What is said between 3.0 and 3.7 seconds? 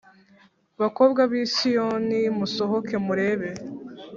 murebe